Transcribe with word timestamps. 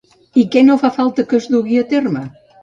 I 0.43 0.45
què 0.55 0.63
no 0.69 0.77
fa 0.83 0.91
falta 0.95 1.25
que 1.33 1.39
es 1.43 1.51
dugui 1.57 1.79
a 1.83 1.85
terme? 1.93 2.25